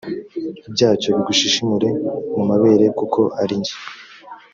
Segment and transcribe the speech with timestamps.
[0.73, 1.89] byacyo bigushishimure
[2.35, 3.75] mu mabere kuko ari jye